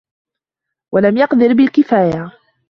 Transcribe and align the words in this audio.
وَلَمْ 0.93 1.17
يُقَدَّرْ 1.17 1.53
بِالْكِفَايَةِ 1.55 2.31